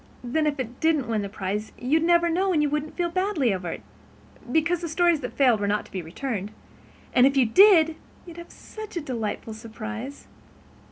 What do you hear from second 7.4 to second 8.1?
did